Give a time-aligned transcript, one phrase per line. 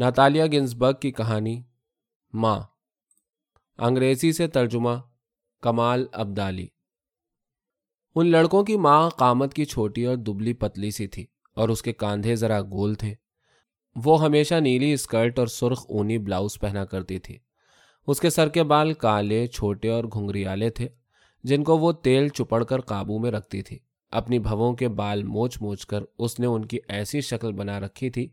[0.00, 1.62] ناتالیہ Ginzburg کی کہانی،
[2.32, 2.60] ماں،
[3.78, 4.90] انگریزی سے ترجمہ،
[5.60, 6.66] کمال ابدالی۔
[8.14, 11.92] ان لڑکوں کی ماں قامت کی چھوٹی اور دبلی پتلی سی تھی اور اس کے
[11.92, 13.14] کاندھے ذرا گول تھے۔
[14.04, 17.38] وہ ہمیشہ نیلی اسکرٹ اور سرخ اونی بلاؤز پہنا کرتی تھی۔
[18.06, 20.88] اس کے سر کے بال کالے، چھوٹے اور گھنگریالے تھے،
[21.44, 23.78] جن کو وہ تیل چپڑ کر قابو میں رکھتی تھی۔
[24.10, 28.10] اپنی بھووں کے بال موچ موچ کر اس نے ان کی ایسی شکل بنا رکھی
[28.10, 28.28] تھی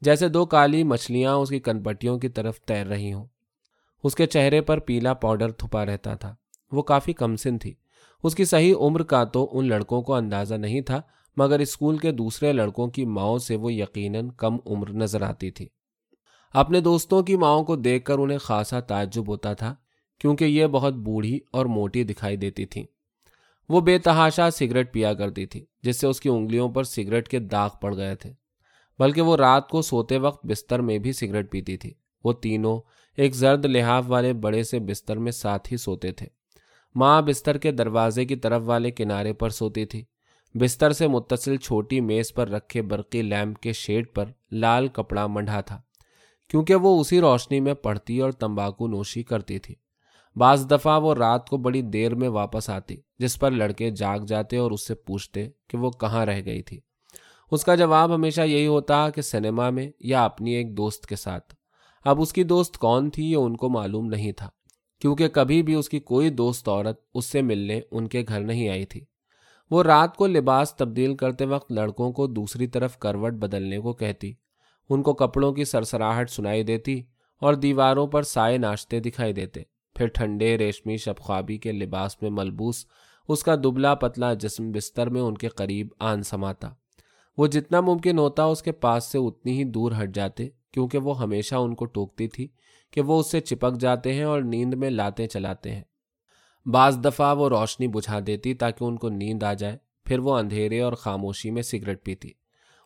[0.00, 3.26] جیسے دو کالی مچھلیاں اس کی کنپٹیوں کی طرف تیر رہی ہوں۔
[4.04, 6.34] اس کے چہرے پر پیلا پاؤڈر تھپا رہتا تھا۔
[6.72, 7.74] وہ کافی کم سن تھی۔
[8.22, 11.00] اس کی صحیح عمر کا تو ان لڑکوں کو اندازہ نہیں تھا،
[11.36, 15.68] مگر اسکول کے دوسرے لڑکوں کی ماؤں سے وہ یقیناً کم عمر نظر آتی تھی۔
[16.52, 19.74] اپنے دوستوں کی ماؤں کو دیکھ کر انہیں خاصا تعجب ہوتا تھا،
[20.20, 22.84] کیونکہ یہ بہت بوڑھی اور موٹی دکھائی دیتی تھیں۔
[23.68, 27.38] وہ بے تحاشا سگریٹ پیا کرتی تھی، جس سے اس کی انگلیوں پر سگریٹ کے
[27.38, 28.32] داغ پڑ گئے تھے۔
[28.98, 31.94] بلکہ وہ رات کو سوتے وقت بستر میں بھی سگریٹ پیتی تھی۔
[32.24, 32.80] وہ تینوں
[33.16, 36.26] ایک زرد لحاف والے بڑے سے بستر میں ساتھ ہی سوتے تھے۔
[36.94, 40.04] ماں بستر کے دروازے کی طرف والے کنارے پر سوتی تھی۔
[40.54, 45.60] بستر سے متصل چھوٹی میز پر رکھے برقی لیمپ کے شیڈ پر لال کپڑا منڈا
[45.60, 45.80] تھا،
[46.48, 49.74] کیونکہ وہ اسی روشنی میں پڑھتی اور تمباکو نوشی کرتی تھی۔
[50.36, 54.56] بعض دفعہ وہ رات کو بڑی دیر میں واپس آتی، جس پر لڑکے جاگ جاتے
[54.56, 56.80] اور اس سے پوچھتے کہ وہ کہاں رہ گئی تھی۔
[57.50, 61.54] اس کا جواب ہمیشہ یہی ہوتا کہ سنیما میں یا اپنی ایک دوست کے ساتھ۔
[62.04, 64.48] اب اس کی دوست کون تھی یہ ان کو معلوم نہیں تھا،
[65.00, 68.68] کیونکہ کبھی بھی اس کی کوئی دوست عورت اس سے ملنے ان کے گھر نہیں
[68.68, 69.04] آئی تھی۔
[69.70, 74.32] وہ رات کو لباس تبدیل کرتے وقت لڑکوں کو دوسری طرف کروٹ بدلنے کو کہتی۔
[74.90, 77.02] ان کو کپڑوں کی سرسراہٹ سنائی دیتی
[77.42, 79.62] اور دیواروں پر سائے ناشتے دکھائی دیتے۔
[79.96, 82.84] پھر ٹھنڈے ریشمی شب خوابی کے لباس میں ملبوس،
[83.28, 86.70] اس کا دبلا پتلا جسم بستر میں ان کے قریب آن سماتا۔
[87.38, 91.22] وہ جتنا ممکن ہوتا اس کے پاس سے اتنی ہی دور ہٹ جاتے، کیونکہ وہ
[91.22, 92.48] ہمیشہ ان کو ٹوکتی تھی
[92.90, 95.82] کہ وہ اس سے چپک جاتے ہیں اور نیند میں لاتے چلاتے ہیں۔
[96.66, 100.80] بعض دفعہ وہ روشنی بجھا دیتی تاکہ ان کو نیند آ جائے، پھر وہ اندھیرے
[100.80, 102.28] اور خاموشی میں سگریٹ پیتی۔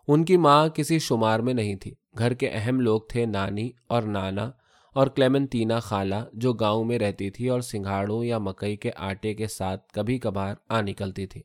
[0.09, 4.03] ان کی ماں کسی شمار میں نہیں تھی، گھر کے اہم لوگ تھے نانی اور
[4.03, 4.51] نانا
[4.95, 9.47] اور کلیمنتینا خالہ، جو گاؤں میں رہتی تھی اور سنگھاڑوں یا مکئی کے آٹے کے
[9.47, 11.43] ساتھ کبھی کبھار آ نکلتی تھی۔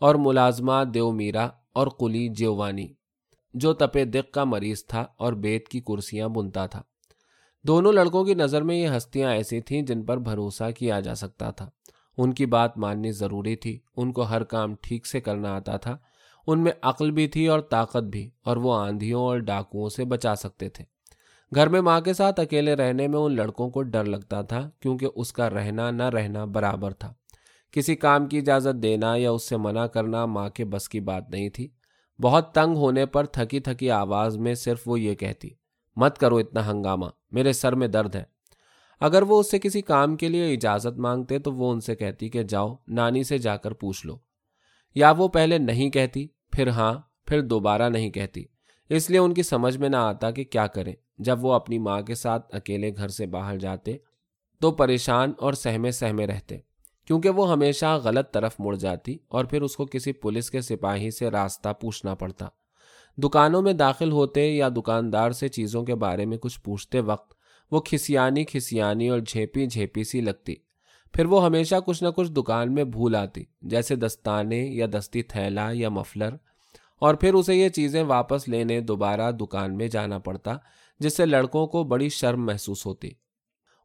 [0.00, 2.86] اور ملازمہ دیو میرا اور کلی جیوانی،
[3.54, 6.82] جو تپے دق کا مریض تھا اور بیت کی کرسیاں بنتا تھا۔
[7.64, 11.50] دونوں لڑکوں کی نظر میں یہ ہستیاں ایسی تھیں جن پر بھروسہ کیا جا سکتا
[11.50, 11.70] تھا۔
[12.18, 15.96] ان کی بات ماننی ضروری تھی، ان کو ہر کام ٹھیک سے کرنا آتا تھا۔
[16.46, 20.34] ان میں عقل بھی تھی اور طاقت بھی، اور وہ آندھیوں اور ڈاکوؤں سے بچا
[20.34, 20.84] سکتے تھے۔
[21.54, 25.06] گھر میں ماں کے ساتھ اکیلے رہنے میں ان لڑکوں کو ڈر لگتا تھا، کیونکہ
[25.14, 27.12] اس کا رہنا نہ رہنا برابر تھا۔
[27.74, 31.30] کسی کام کی اجازت دینا یا اس سے منع کرنا ماں کے بس کی بات
[31.30, 31.68] نہیں تھی۔
[32.22, 35.48] بہت تنگ ہونے پر تھکی تھکی آواز میں صرف وہ یہ کہتی،
[35.96, 38.24] مت کرو اتنا ہنگامہ، میرے سر میں درد ہے۔
[39.00, 42.28] اگر وہ اس سے کسی کام کے لیے اجازت مانگتے تو وہ ان سے کہتی
[42.28, 44.16] کہ جاؤ، نانی سے جا کر پوچھ لو۔
[44.94, 46.94] یا وہ پہلے نہیں کہتی، پھر ہاں
[47.26, 48.44] پھر دوبارہ نہیں کہتی۔
[48.88, 52.02] اس لیے ان کی سمجھ میں نہ آتا کہ کیا کریں۔ جب وہ اپنی ماں
[52.02, 53.96] کے ساتھ اکیلے گھر سے باہر جاتے
[54.60, 56.73] تو پریشان اور سہمے سہمے رہتے۔
[57.04, 61.10] کیونکہ وہ ہمیشہ غلط طرف مڑ جاتی اور پھر اس کو کسی پولیس کے سپاہی
[61.10, 62.46] سے راستہ پوچھنا پڑتا۔
[63.16, 67.34] دکانوں میں داخل ہوتے یا دکاندار سے چیزوں کے بارے میں کچھ پوچھتے وقت
[67.70, 70.54] وہ کھسیانی کھسیانی اور جھیپی جھیپی سی لگتی۔
[71.12, 75.70] پھر وہ ہمیشہ کچھ نہ کچھ دکان میں بھول آتی، جیسے دستانے یا دستی تھیلا
[75.72, 76.30] یا مفلر۔
[77.00, 80.56] اور پھر اسے یہ چیزیں واپس لینے دوبارہ دکان میں جانا پڑتا،
[80.98, 83.10] جس سے لڑکوں کو بڑی شرم محسوس ہوتی۔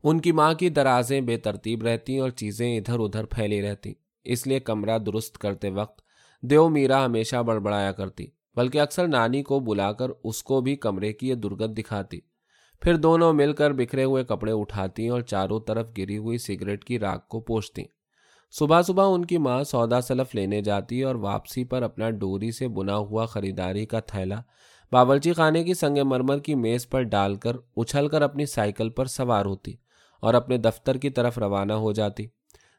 [0.04, 3.94] ان کی ماں کی درازیں بے ترتیب رہتی اور چیزیں ادھر ادھر پھیلی رہتی
[4.24, 6.02] اس لیے کمرہ درست کرتے وقت
[6.42, 11.14] دیو میرا ہمیشہ بڑبڑایا کرتی، بلکہ اکثر نانی کو بلا کر اس کو بھی کمرے
[11.14, 12.20] کی یہ درگت دکھاتی۔
[12.82, 17.00] پھر دونوں مل کر بکھرے ہوئے کپڑے اٹھاتی اور چاروں طرف گری ہوئی سگریٹ کی
[17.00, 17.84] راک کو پوچھتی۔
[18.52, 22.68] صبح صبح ان کی ماں سودا سلف لینے جاتی اور واپسی پر اپنا ڈوری سے
[22.68, 24.42] بنا ہوا خریداری کا تھیلا
[24.92, 29.06] باورچی خانے کی سنگ مرمر کی میز پر ڈال کر اچھل کر اپنی سائیکل پر
[29.06, 29.76] سوار ہوتی۔
[30.20, 32.28] اور اپنے دفتر کی طرف روانہ ہو جاتی۔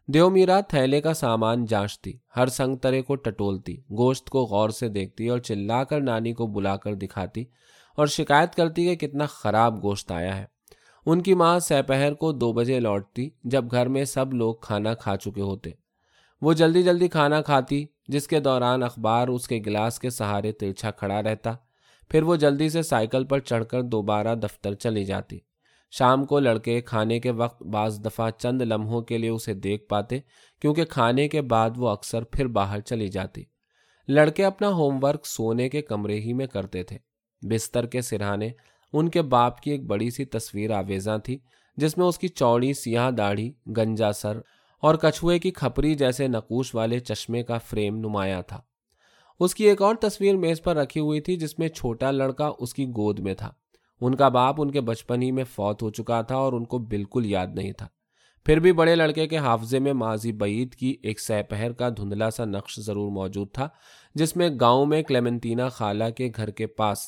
[0.07, 4.89] دیو میرا تھیلے کا سامان جانچتی، ہر سنگ ترے کو ٹٹولتی، گوشت کو غور سے
[4.89, 7.45] دیکھتی اور چلا کر نانی کو بلا کر دکھاتی
[7.97, 10.45] اور شکایت کرتی کہ کتنا خراب گوشت آیا ہے۔
[11.07, 15.17] ان کی ماں سپہر کو دو بجے لوٹتی جب گھر میں سب لوگ کھانا کھا
[15.17, 15.71] چکے ہوتے۔
[16.43, 20.91] وہ جلدی جلدی کھانا کھاتی، جس کے دوران اخبار اس کے گلاس کے سہارے ترچھا
[20.91, 21.53] کھڑا رہتا۔
[22.09, 25.39] پھر وہ جلدی سے سائیکل پر چڑھ کر دوبارہ دفتر چلی جاتی۔
[25.91, 30.19] شام کو لڑکے کھانے کے وقت بعض دفعہ چند لمحوں کے لیے اسے دیکھ پاتے،
[30.61, 33.45] کیونکہ کھانے کے بعد وہ اکثر پھر باہر چلی جاتی۔
[34.09, 36.99] لڑکے اپنا ہوم ورک سونے کے کمرے ہی میں کرتے تھے۔
[37.43, 38.49] بستر کے سرہانے،
[38.93, 41.39] ان کے باپ کی ایک بڑی سی تصویر آویزاں تھی،
[41.77, 44.41] جس میں اس کی چوڑی سیاہ داڑھی، گنجا سر
[44.83, 48.61] اور کچھوے کی کھپری جیسے نقوش والے چشمے کا فریم نمایاں تھا۔
[49.41, 52.75] اس کی ایک اور تصویر میز پر رکھی ہوئی تھی، جس میں چھوٹا لڑکا اس
[52.75, 53.53] کی گود میں تھا۔
[54.01, 56.79] ان کا باپ ان کے بچپن ہی میں فوت ہو چکا تھا اور ان کو
[56.79, 57.87] بالکل یاد نہیں تھا۔
[58.47, 62.31] پھر بھی بڑے لڑکے کے حافظے میں ماضی بعید کی ایک سہ پہر کا دھندلا
[62.31, 63.69] سا نقش ضرور موجود تھا،
[64.15, 66.99] جس میں گاؤں میں کلیمنٹینا خالہ کے گھر کے پاس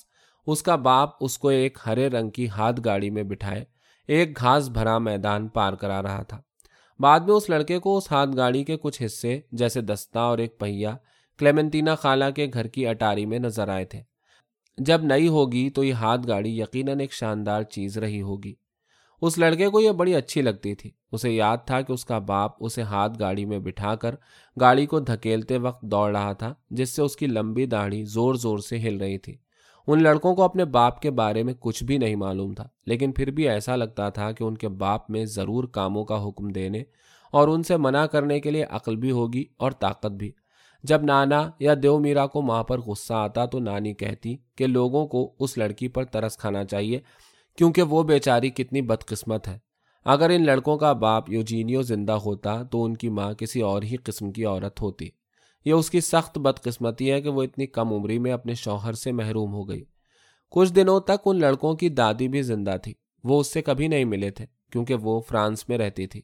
[0.47, 3.65] اس کا باپ اس کو ایک ہرے رنگ کی ہاتھ گاڑی میں بٹھائے،
[4.09, 6.41] ایک گھاس بھرا میدان پار کرا رہا تھا۔
[7.00, 10.59] بعد میں اس لڑکے کو اس ہاتھ گاڑی کے کچھ حصے جیسے دستہ اور ایک
[10.59, 10.97] پہیا
[11.39, 14.03] کلیمنٹینا خالہ کے گھر کی اٹاری میں نظر آئے تھے۔
[14.79, 18.55] جب نئی ہوگی تو یہ ہاتھ گاڑی یقیناً ایک شاندار چیز رہی ہوگی۔
[19.23, 22.51] اس لڑکے کو یہ بڑی اچھی لگتی تھی۔ اسے یاد تھا کہ اس کا باپ
[22.61, 24.15] اسے ہاتھ گاڑی میں بٹھا کر
[24.61, 28.59] گاڑی کو دھکیلتے وقت دوڑ رہا تھا، جس سے اس کی لمبی داڑھی زور زور
[28.59, 29.37] سے ہل رہی تھی۔
[29.87, 33.31] ان لڑکوں کو اپنے باپ کے بارے میں کچھ بھی نہیں معلوم تھا، لیکن پھر
[33.31, 36.83] بھی ایسا لگتا تھا کہ ان کے باپ میں ضرور کاموں کا حکم دینے
[37.31, 40.33] اور ان سے منع کرنے کے لیے عقل بھی ہوگی اور طاقت بھی۔
[40.82, 45.06] جب نانا یا دیو میرا کو ماں پر غصہ آتا تو نانی کہتی کہ لوگوں
[45.06, 47.00] کو اس لڑکی پر ترس کھانا چاہیے
[47.56, 49.58] کیونکہ وہ بیچاری کتنی بدقسمت ہے۔
[50.05, 53.96] اگر ان لڑکوں کا باپ یوجینیو زندہ ہوتا تو ان کی ماں کسی اور ہی
[53.96, 55.08] قسم کی عورت ہوتی۔
[55.64, 59.12] یہ اس کی سخت بدقسمتی ہے کہ وہ اتنی کم عمری میں اپنے شوہر سے
[59.12, 59.84] محروم ہو گئی۔
[60.50, 62.94] کچھ دنوں تک ان لڑکوں کی دادی بھی زندہ تھی۔
[63.25, 66.23] وہ اس سے کبھی نہیں ملے تھے کیونکہ وہ فرانس میں رہتی تھی۔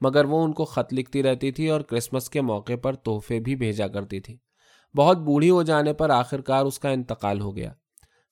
[0.00, 3.56] مگر وہ ان کو خط لکھتی رہتی تھی اور کرسمس کے موقع پر تحفے بھی
[3.56, 4.36] بھیجا کرتی تھی۔
[4.96, 7.72] بہت بوڑھی ہو جانے پر آخرکار اس کا انتقال ہو گیا۔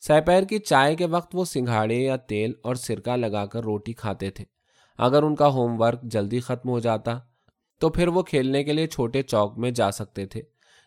[0.00, 4.30] سپیر کی چائے کے وقت وہ سنگھاڑے یا تیل اور سرکہ لگا کر روٹی کھاتے
[4.30, 4.44] تھے۔
[4.98, 7.18] اگر ان کا ہوم ورک جلدی ختم ہو جاتا،
[7.80, 10.42] تو پھر وہ کھیلنے کے لیے چھوٹے چوک میں جا سکتے تھے،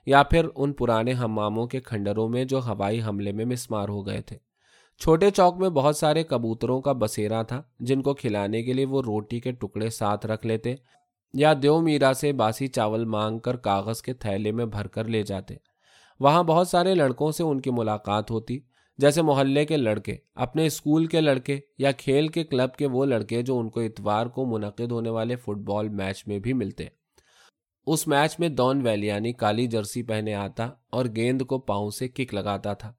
[0.06, 4.22] یا پھر ان پرانے ہماموں کے کھنڈروں میں جو ہوائی حملے میں مسمار ہو گئے
[4.22, 4.38] تھے۔
[5.00, 9.02] چھوٹے چوک میں بہت سارے کبوتروں کا بسیرا تھا، جن کو کھلانے کے لیے وہ
[9.02, 10.76] روٹی کے ٹکڑے ساتھ رکھ لیتے
[11.34, 15.24] یا دیو میرا سے باسی چاول مانگ کر کاغذ کے تھیلے میں بھر کر لے
[15.24, 15.56] جاتے۔
[16.20, 18.60] وہاں بہت سارے لڑکوں سے ان کی ملاقات ہوتی،
[18.98, 23.42] جیسے محلے کے لڑکے، اپنے اسکول کے لڑکے یا کھیل کے کلب کے وہ لڑکے
[23.42, 26.86] جو ان کو اتوار کو منعقد ہونے والے فٹ بال میچ میں بھی ملتے۔
[27.88, 32.34] اس میچ میں دون ویلیانی کالی جرسی پہنے آتا اور گیند کو پاؤں سے کک
[32.34, 32.94] لگاتا تھا۔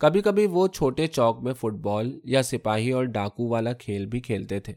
[0.00, 4.20] کبھی کبھی وہ چھوٹے چوک میں فٹ بال یا سپاہی اور ڈاکو والا کھیل بھی
[4.20, 4.72] کھیلتے تھے۔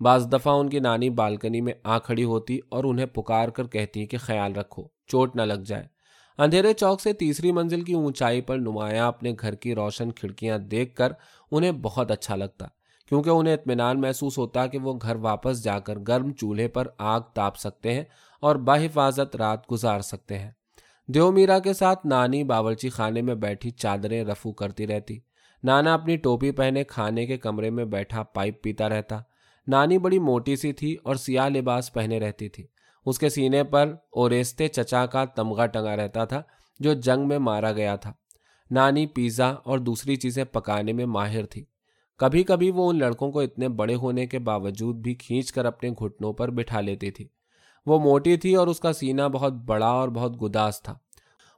[0.00, 4.06] بعض دفعہ ان کی نانی بالکنی میں آ کھڑی ہوتی اور انہیں پکار کر کہتی
[4.06, 5.86] کہ خیال رکھو، چوٹ نہ لگ جائے۔
[6.38, 10.94] اندھیرے چوک سے تیسری منزل کی اونچائی پر نمایاں اپنے گھر کی روشن کھڑکیاں دیکھ
[10.94, 11.12] کر
[11.50, 12.66] انہیں بہت اچھا لگتا،
[13.08, 17.20] کیونکہ انہیں اطمینان محسوس ہوتا کہ وہ گھر واپس جا کر گرم چولہے پر آگ
[17.34, 18.04] تاپ سکتے ہیں
[18.40, 20.50] اور بحفاظت رات گزار سکتے ہیں۔
[21.08, 25.18] دیو میرا کے ساتھ نانی باورچی خانے میں بیٹھی چادریں رفو کرتی رہتی۔
[25.64, 29.20] نانا اپنی ٹوپی پہنے کھانے کے کمرے میں بیٹھا پائپ پیتا رہتا۔
[29.66, 32.66] نانی بڑی موٹی سی تھی اور سیاہ لباس پہنے رہتی تھی۔
[33.06, 36.42] اس کے سینے پر اوریستے چچا کا تمغہ ٹنگا رہتا تھا
[36.78, 38.12] جو جنگ میں مارا گیا تھا۔
[38.70, 41.64] نانی پیزا اور دوسری چیزیں پکانے میں ماہر تھی۔
[42.18, 45.90] کبھی کبھی وہ ان لڑکوں کو اتنے بڑے ہونے کے باوجود بھی کھینچ کر اپنے
[45.90, 47.28] گھٹنوں پر بٹھا لیتی تھی۔
[47.86, 50.94] وہ موٹی تھی اور اس کا سینہ بہت بڑا اور بہت گداس تھا۔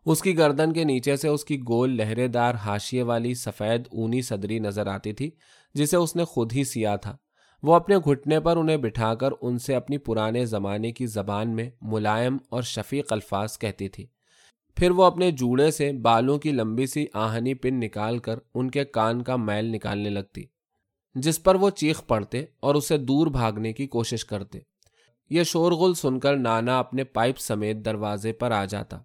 [0.07, 4.23] اس کی گردن کے نیچے سے اس کی گول لہرے دار ہاشیے والی سفید اونی
[4.23, 5.31] صدری نظر آتی تھی،
[5.75, 7.17] جسے اس نے خود ہی سیا تھا۔
[7.63, 11.71] وہ اپنے گھٹنے پر انہیں بٹھا کر ان سے اپنی پرانے زمانے کی زبان میں
[11.83, 14.07] ملائم اور شفیق الفاظ کہتی تھی۔
[14.77, 18.85] پھر وہ اپنے جوڑے سے بالوں کی لمبی سی آہنی پن نکال کر ان کے
[18.85, 20.43] کان کا میل نکالنے لگتی،
[21.15, 24.59] جس پر وہ چیخ پڑتے اور اسے دور بھاگنے کی کوشش کرتے۔
[25.31, 28.99] یہ شورغل سن کر نانا اپنے پائپ سمیت دروازے پر آ جاتا۔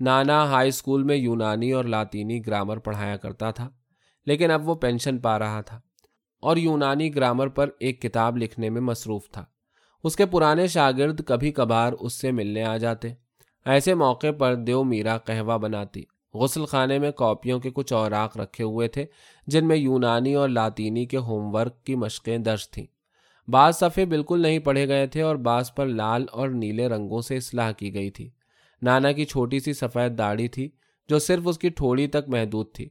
[0.00, 3.68] نانا ہائی اسکول میں یونانی اور لاطینی گرامر پڑھایا کرتا تھا،
[4.26, 5.80] لیکن اب وہ پینشن پا رہا تھا
[6.42, 9.44] اور یونانی گرامر پر ایک کتاب لکھنے میں مصروف تھا۔
[10.04, 13.12] اس کے پرانے شاگرد کبھی کبھار اس سے ملنے آ جاتے۔
[13.66, 16.02] ایسے موقع پر دیو میرا قہوہ بناتی۔
[16.34, 19.06] غسل خانے میں کاپیوں کے کچھ اوراق رکھے ہوئے تھے،
[19.46, 22.86] جن میں یونانی اور لاطینی کے ہوم ورک کی مشقیں درج تھیں۔
[23.48, 27.36] بعض صفحے بالکل نہیں پڑھے گئے تھے اور بعض پر لال اور نیلے رنگوں سے
[27.36, 28.30] اصلاح کی گئی تھی۔
[28.82, 30.70] نانا کی چھوٹی سی سفید داڑھی تھی
[31.08, 32.88] جو صرف اس کی تھوڑی تک محدود تھی۔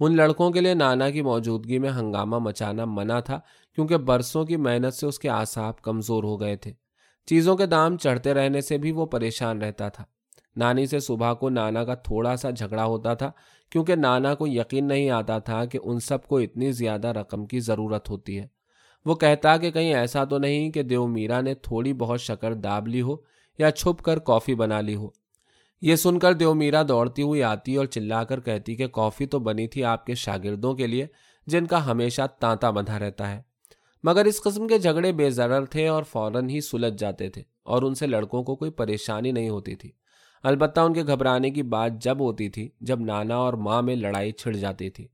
[0.00, 3.40] ان لڑکوں کے لیے نانا کی موجودگی میں ہنگامہ مچانا منع تھا
[3.74, 6.72] کیونکہ برسوں کی محنت سے اس کے آساب کمزور ہو گئے تھے۔
[7.26, 10.04] چیزوں کے دام چڑھتے رہنے سے بھی وہ پریشان رہتا تھا۔
[10.56, 13.30] نانی سے صبح کو نانا کا تھوڑا سا جھگڑا ہوتا تھا
[13.70, 17.60] کیونکہ نانا کو یقین نہیں آتا تھا کہ ان سب کو اتنی زیادہ رقم کی
[17.60, 18.57] ضرورت ہوتی ہے۔
[19.04, 22.88] وہ کہتا کہ کہیں ایسا تو نہیں کہ دیو میرا نے تھوڑی بہت شکر داب
[22.88, 23.16] لی ہو
[23.58, 25.08] یا چھپ کر کافی بنا لی ہو۔
[25.80, 29.38] یہ سن کر دیو میرا دوڑتی ہوئی آتی اور چلا کر کہتی کہ کافی تو
[29.38, 31.06] بنی تھی آپ کے شاگردوں کے لیے
[31.46, 33.42] جن کا ہمیشہ تانتا بندھا رہتا ہے۔
[34.04, 37.82] مگر اس قسم کے جھگڑے بے ضرر تھے اور فوراً ہی سلجھ جاتے تھے اور
[37.82, 39.90] ان سے لڑکوں کو کوئی پریشانی نہیں ہوتی تھی۔
[40.42, 44.32] البتہ ان کے گھبرانے کی بات جب ہوتی تھی جب نانا اور ماں میں لڑائی
[44.32, 45.08] چھڑ جاتی تھی۔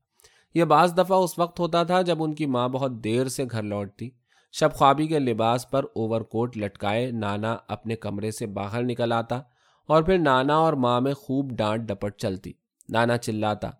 [0.54, 3.62] یہ بعض دفعہ اس وقت ہوتا تھا جب ان کی ماں بہت دیر سے گھر
[3.62, 4.10] لوٹتی۔
[4.52, 9.40] شب خوابی کے لباس پر اوور کوٹ لٹکائے نانا اپنے کمرے سے باہر نکل آتا
[9.86, 12.52] اور پھر نانا اور ماں میں خوب ڈانٹ ڈپٹ چلتی۔
[12.88, 13.70] نانا چلاتا،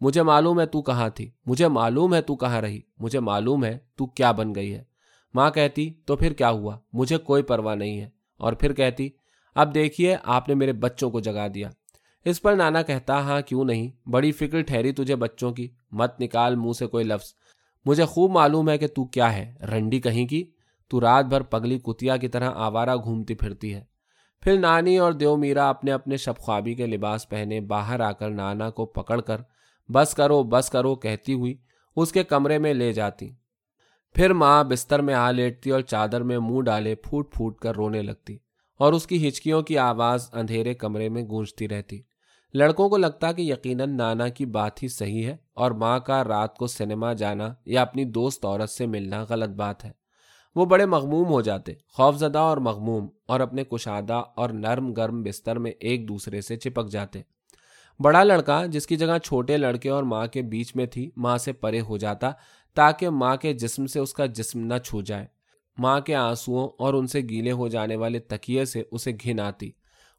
[0.00, 3.78] مجھے معلوم ہے تو کہاں تھی، مجھے معلوم ہے تو کہاں رہی، مجھے معلوم ہے
[3.96, 4.84] تو کیا بن گئی ہے
[5.34, 9.08] ماں کہتی، تو پھر کیا ہوا، مجھے کوئی پرواہ نہیں ہے اور پھر کہتی،
[9.54, 11.70] اب دیکھیے، آپ نے میرے بچوں کو جگا دیا۔
[12.24, 16.56] اس پر نانا کہتا ہاں کیوں نہیں؟ بڑی فکر ٹھہری تجھے بچوں کی۔ مت نکال
[16.56, 17.34] منہ سے کوئی لفظ۔
[17.84, 20.50] مجھے خوب معلوم ہے کہ تو کیا ہے۔ رنڈی کہیں کی؟
[20.88, 23.84] تو رات بھر پگلی کتیا کی طرح آوارہ گھومتی پھرتی ہے۔
[24.42, 28.30] پھر نانی اور دیو میرا اپنے اپنے شب خوابی کے لباس پہنے باہر آ کر
[28.30, 29.40] نانا کو پکڑ کر
[29.88, 31.54] بس کرو بس کرو کہتی ہوئی
[31.96, 33.30] اس کے کمرے میں لے جاتی۔
[34.14, 38.02] پھر ماں بستر میں آ لیٹتی اور چادر میں منہ ڈالے پھوٹ پھوٹ کر رونے
[38.02, 38.36] لگتی
[38.78, 42.02] اور اس کی ہچکیوں کی آواز اندھیرے کمرے میں گونجتی رہتی۔
[42.54, 46.56] لڑکوں کو لگتا کہ یقیناً نانا کی بات ہی صحیح ہے اور ماں کا رات
[46.56, 49.90] کو سنیما جانا یا اپنی دوست عورت سے ملنا غلط بات ہے۔
[50.54, 55.22] وہ بڑے مغموم ہو جاتے خوف زدہ اور مغموم، اور اپنے کشادہ اور نرم گرم
[55.22, 57.20] بستر میں ایک دوسرے سے چپک جاتے۔
[58.00, 61.52] بڑا لڑکا، جس کی جگہ چھوٹے لڑکے اور ماں کے بیچ میں تھی، ماں سے
[61.52, 62.30] پرے ہو جاتا
[62.74, 65.26] تاکہ ماں کے جسم سے اس کا جسم نہ چھو جائے۔
[65.78, 69.70] ماں کے آنسوؤں اور ان سے گیلے ہو جانے والے تکیے سے اسے گھن آتی۔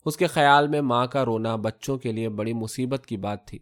[0.05, 3.59] اس کے خیال میں ماں کا رونا بچوں کے لیے بڑی مصیبت کی بات تھی۔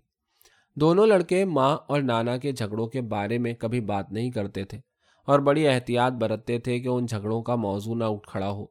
[0.75, 4.79] دونوں لڑکے ماں اور نانا کے جھگڑوں کے بارے میں کبھی بات نہیں کرتے تھے
[5.27, 8.65] اور بڑی احتیاط برتتے تھے کہ ان جھگڑوں کا موضوع نہ اٹھ کھڑا ہو۔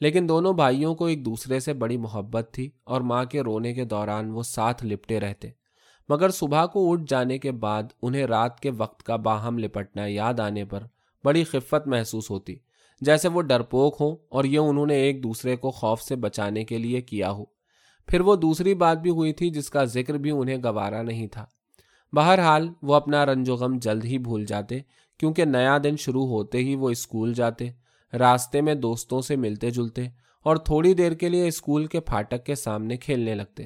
[0.00, 3.84] لیکن دونوں بھائیوں کو ایک دوسرے سے بڑی محبت تھی اور ماں کے رونے کے
[3.84, 5.48] دوران وہ ساتھ لپٹے رہتے۔
[6.08, 10.40] مگر صبح کو اٹھ جانے کے بعد انہیں رات کے وقت کا باہم لپٹنا یاد
[10.40, 10.82] آنے پر
[11.24, 12.56] بڑی خفت محسوس ہوتی۔
[13.04, 16.78] جیسے وہ ڈرپوک ہوں اور یہ انہوں نے ایک دوسرے کو خوف سے بچانے کے
[16.78, 17.44] لیے کیا ہو۔
[18.08, 21.44] پھر وہ دوسری بات بھی ہوئی تھی جس کا ذکر بھی انہیں گوارا نہیں تھا۔
[22.12, 24.78] بہرحال وہ اپنا رنج و غم جلد ہی بھول جاتے،
[25.20, 27.70] کیونکہ نیا دن شروع ہوتے ہی وہ اسکول جاتے،
[28.12, 30.06] راستے میں دوستوں سے ملتے جلتے،
[30.46, 33.64] اور تھوڑی دیر کے لیے اسکول کے پھاٹک کے سامنے کھیلنے لگتے۔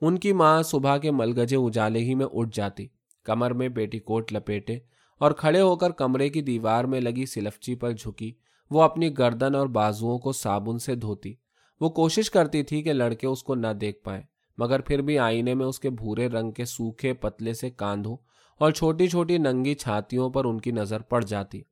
[0.00, 2.86] ان کی ماں صبح کے ملگجے اجالے ہی میں اٹھ جاتی،
[3.26, 4.78] کمر میں بیٹی کوٹ لپیٹے،
[5.20, 8.32] اور کھڑے ہو کر کمرے کی دیوار میں لگی سلفچی پر جھکی۔
[8.70, 11.34] وہ اپنی گردن اور بازوؤں کو صابن سے دھوتی۔
[11.80, 14.22] وہ کوشش کرتی تھی کہ لڑکے اس کو نہ دیکھ پائیں،
[14.58, 18.16] مگر پھر بھی آئینے میں اس کے بھورے رنگ کے سوکھے پتلے سے کاندھوں
[18.58, 21.62] اور چھوٹی چھوٹی ننگی چھاتیوں پر ان کی نظر پڑ جاتی۔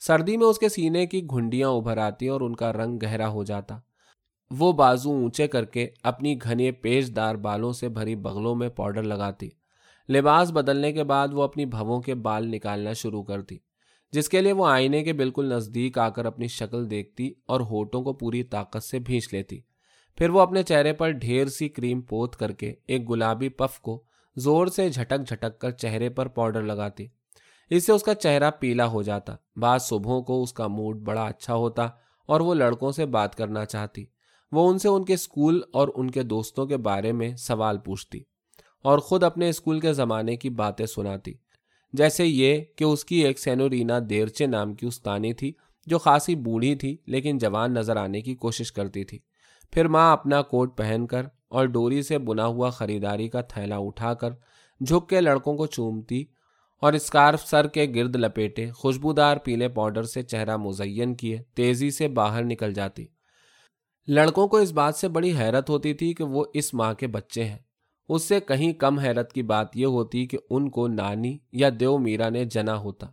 [0.00, 3.44] سردی میں اس کے سینے کی گھنڈیاں ابھر آتی اور ان کا رنگ گہرا ہو
[3.44, 3.78] جاتا۔
[4.50, 9.02] وہ بازو اونچے کر کے اپنی گھنے پیش دار بالوں سے بھری بغلوں میں پاؤڈر
[9.02, 9.48] لگاتی۔
[10.08, 13.58] لباس بدلنے کے بعد وہ اپنی بھووں کے بال نکالنا شروع کرتی۔
[14.12, 18.02] جس کے لیے وہ آئینے کے بالکل نزدیک آ کر اپنی شکل دیکھتی اور ہوٹوں
[18.02, 19.60] کو پوری طاقت سے بھینچ لیتی۔
[20.16, 24.04] پھر وہ اپنے چہرے پر ڈھیر سی کریم پوت کر کے ایک گلابی پف کو
[24.36, 27.06] زور سے جھٹک جھٹک کر چہرے پر پاؤڈر لگاتی۔
[27.70, 31.22] اس سے اس کا چہرہ پیلا ہو جاتا۔ بعض صبحوں کو اس کا موڈ بڑا
[31.22, 31.82] اچھا ہوتا
[32.26, 34.04] اور وہ لڑکوں سے بات کرنا چاہتی۔
[34.52, 38.20] وہ ان سے ان کے اسکول اور ان کے دوستوں کے بارے میں سوال پوچھتی
[38.82, 41.34] اور خود اپنے اسکول کے زمانے کی باتیں سناتی۔
[41.92, 45.52] جیسے یہ کہ اس کی ایک سینورینا دیرچے نام کی استانی تھی
[45.86, 49.18] جو خاصی بوڑھی تھی لیکن جوان نظر آنے کی کوشش کرتی تھی۔
[49.72, 54.14] پھر ماں اپنا کوٹ پہن کر اور ڈوری سے بنا ہوا خریداری کا تھیلا اٹھا
[54.14, 54.30] کر
[54.86, 56.24] جھک کے لڑکوں کو چومتی
[56.82, 62.08] اور اسکارف سر کے گرد لپیٹے، خوشبودار پیلے پاؤڈر سے چہرہ مزین کیے، تیزی سے
[62.08, 63.06] باہر نکل جاتی۔
[64.06, 67.44] لڑکوں کو اس بات سے بڑی حیرت ہوتی تھی کہ وہ اس ماں کے بچے
[67.44, 67.58] ہیں۔
[68.08, 71.98] اس سے کہیں کم حیرت کی بات یہ ہوتی کہ ان کو نانی یا دیو
[71.98, 73.06] میرا نے جنا ہوتا،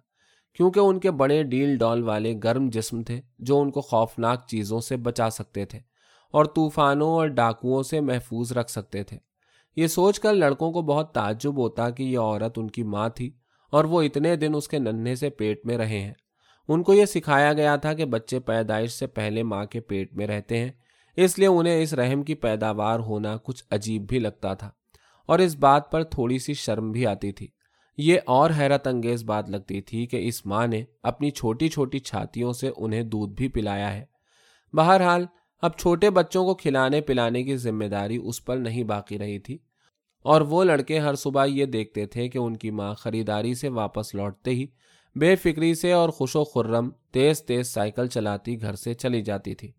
[0.54, 4.80] کیونکہ ان کے بڑے ڈیل ڈال والے گرم جسم تھے جو ان کو خوفناک چیزوں
[4.80, 5.80] سے بچا سکتے تھے
[6.34, 9.18] اور طوفانوں اور ڈاکوؤں سے محفوظ رکھ سکتے تھے۔
[9.78, 13.32] یہ سوچ کر لڑکوں کو بہت تعجب ہوتا کہ یہ عورت ان کی ماں تھی
[13.74, 16.14] اور وہ اتنے دن اس کے ننھے سے پیٹ میں رہے ہیں۔
[16.68, 20.28] ان کو یہ سکھایا گیا تھا کہ بچے پیدائش سے پہلے ماں کے پیٹ میں
[20.28, 20.72] رہتے ہیں،
[21.18, 24.70] اس لیے انہیں اس رحم کی پیداوار ہونا کچھ عجیب بھی لگتا تھا۔
[25.26, 27.48] اور اس بات پر تھوڑی سی شرم بھی آتی تھی۔
[27.98, 32.54] یہ اور حیرت انگیز بات لگتی تھی کہ اس ماں نے اپنی چھوٹی چھوٹی چھاتیوں
[32.54, 34.06] سے انہیں دودھ بھی پلایا ہے۔
[34.74, 35.26] بہرحال،
[35.62, 39.58] اب چھوٹے بچوں کو کھلانے پلانے کی ذمہ داری اس پر نہیں باقی رہی تھی۔
[40.24, 44.16] اور وہ لڑکے ہر صبح یہ دیکھتے تھے کہ ان کی ماں خریداری سے واپس
[44.16, 44.66] لوٹتے ہی
[45.16, 49.56] بے فکری سے اور خوش و خرم تیز تیز سائیکل چلاتی گھر سے چلی جاتی
[49.56, 49.72] تھی۔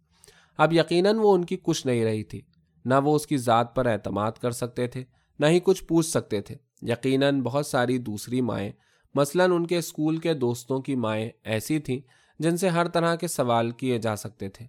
[0.59, 2.41] اب یقیناً وہ ان کی کچھ نہیں رہی تھی۔
[2.85, 5.05] نہ وہ اس کی ذات پر اعتماد کر سکتے تھے۔
[5.39, 8.73] نہ ہی کچھ پوچھ سکتے تھے۔ یقیناً بہت ساری دوسری مائیں،
[9.15, 12.01] مثلا ان کے اسکول کے دوستوں کی مائیں ایسی تھیں
[12.39, 14.67] جن سے ہر طرح کے سوال کیے جا سکتے تھے۔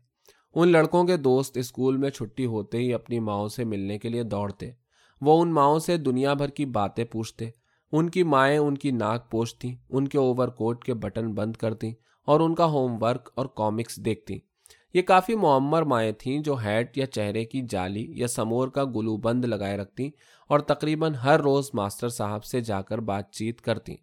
[0.56, 4.24] ان لڑکوں کے دوست اسکول میں چھٹی ہوتے ہی اپنی ماؤں سے ملنے کے لیے
[4.24, 4.72] دوڑتے۔
[5.22, 7.50] وہ ان ماؤں سے دنیا بھر کی باتیں پوچھتے۔
[7.92, 11.94] ان کی مائیں ان کی ناک پوچھتی ان کے اوور کوٹ کے بٹن بند کرتی
[12.26, 14.40] اور ان کا ہوم ورک اور کامکس دیکھتی۔
[14.94, 19.18] یہ کافی معمر مائیں تھیں جو ہیٹ یا چہرے کی جالی یا سمور کا گلو
[19.18, 20.10] بند لگائے رکھتی
[20.48, 23.96] اور تقریباً ہر روز ماسٹر صاحب سے جا کر بات چیت کرتی۔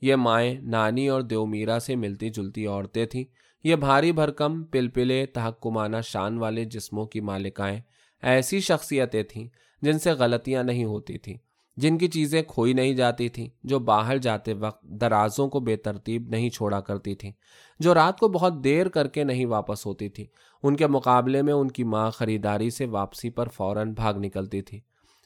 [0.00, 3.24] یہ مائیں نانی اور دیو میرا سے ملتی جلتی عورتیں تھیں۔
[3.64, 7.80] یہ بھاری بھرکم، پلپلے، تحکمانہ شان والے جسموں کی مالکائیں
[8.22, 9.48] ایسی شخصیتیں تھیں
[9.82, 11.36] جن سے غلطیاں نہیں ہوتی تھیں،
[11.76, 16.28] جن کی چیزیں کھوئی نہیں جاتی تھیں، جو باہر جاتے وقت درازوں کو بے ترتیب
[16.28, 17.32] نہیں چھوڑا کرتی تھیں،
[17.80, 20.26] جو رات کو بہت دیر کر کے نہیں واپس ہوتی تھی
[20.62, 24.80] ان کے مقابلے میں ان کی ماں خریداری سے واپسی پر فوراً بھاگ نکلتی تھی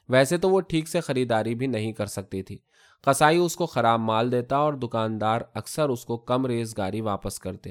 [0.08, 2.58] ویسے تو وہ ٹھیک سے خریداری بھی نہیں کر سکتی تھی۔
[3.04, 7.70] قصائی اس کو خراب مال دیتا اور دکاندار اکثر اس کو کم ریزگاری واپس کرتے۔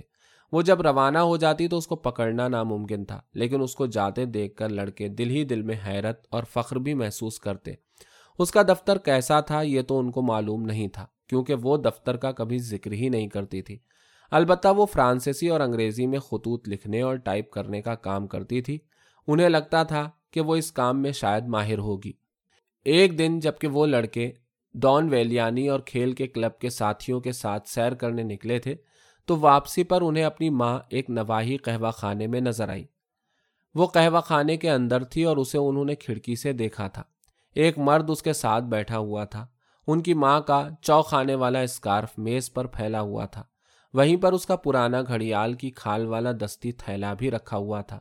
[0.52, 4.26] وہ جب روانہ ہو جاتی تو اس کو پکڑنا ناممکن تھا، لیکن اس کو جاتے
[4.26, 7.74] دیکھ کر لڑکے دل ہی دل میں حیرت اور فخر بھی محسوس کرتے۔
[8.40, 12.18] اس کا دفتر کیسا تھا یہ تو ان کو معلوم نہیں تھا، کیونکہ وہ دفتر
[12.18, 13.80] کا کبھی ذکر ہی نہیں کرتی تھی۔
[14.32, 18.78] البتہ وہ فرانسیسی اور انگریزی میں خطوط لکھنے اور ٹائپ کرنے کا کام کرتی تھی۔
[19.28, 22.25] انہیں لگتا تھا کہ وہ اس کام میں شاید ماہر ہوگی۔
[22.86, 24.32] ایک دن جبکہ وہ لڑکے
[24.74, 28.76] ڈان ویلیانی اور کھیل کے کلب کے ساتھیوں کے ساتھ سیر کرنے نکلے تھے،
[29.26, 32.86] تو واپسی پر انہیں اپنی ماں ایک نواحی قہوہ خانے میں نظر آئی۔
[33.74, 37.04] وہ قہوہ خانے کے اندر تھی اور اسے انہوں نے کھڑکی سے دیکھا تھا۔
[37.54, 39.48] ایک مرد اس کے ساتھ بیٹھا ہوا تھا۔
[39.88, 43.44] ان کی ماں کا چو خانے والا اسکارف میز پر پھیلا ہوا تھا۔
[43.94, 48.00] وہیں پر اس کا پرانا گھڑیال کی کھال والا دستی تھیلا بھی رکھا ہوا تھا،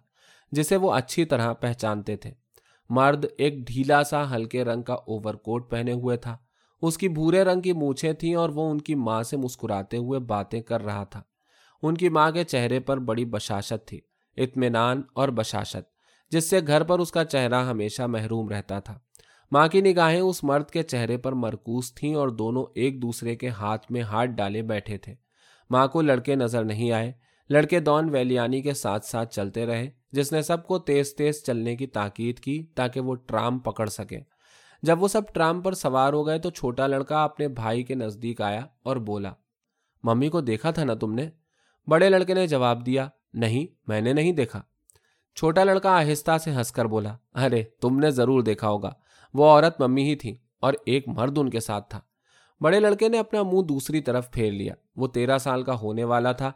[0.52, 2.43] جسے وہ اچھی طرح پہچانتے تھے۔
[2.88, 6.36] مرد ایک ڈھیلا سا ہلکے رنگ کا اوور کوٹ پہنے ہوئے تھا۔
[6.82, 10.20] اس کی بھورے رنگ کی مونچھیں تھیں اور وہ ان کی ماں سے مسکراتے ہوئے
[10.20, 11.22] باتیں کر رہا تھا۔
[11.82, 14.00] ان کی ماں کے چہرے پر بڑی بشاشت تھی،
[14.36, 15.90] اطمینان اور بشاشت،
[16.30, 18.98] جس سے گھر پر اس کا چہرہ ہمیشہ محروم رہتا تھا۔
[19.52, 23.48] ماں کی نگاہیں اس مرد کے چہرے پر مرکوز تھیں اور دونوں ایک دوسرے کے
[23.48, 25.14] ہاتھ میں ہاتھ ڈالے بیٹھے تھے۔
[25.70, 27.12] ماں کو لڑکے نظر نہیں آئے۔
[27.50, 31.76] لڑکے دون ویلیانی کے ساتھ ساتھ چلتے رہے، جس نے سب کو تیز تیز چلنے
[31.76, 34.18] کی تاکید کی تاکہ وہ ٹرام پکڑ سکے۔
[34.82, 38.40] جب وہ سب ٹرام پر سوار ہو گئے تو چھوٹا لڑکا اپنے بھائی کے نزدیک
[38.40, 39.32] آیا اور بولا،
[40.02, 41.30] ممی کو دیکھا تھا نا تم نے؟
[41.86, 44.62] بڑے لڑکے نے جواب دیا، نہیں، میں نے نہیں دیکھا۔
[45.36, 48.90] چھوٹا لڑکا آہستہ سے ہنس کر بولا، ارے، تم نے ضرور دیکھا ہوگا۔
[49.34, 52.00] وہ عورت ممی ہی تھی اور ایک مرد ان کے ساتھ تھا۔
[52.60, 56.32] بڑے لڑکے نے اپنا منہ دوسری طرف پھیر لیا۔ وہ تیرہ سال کا ہونے والا
[56.32, 56.52] تھا۔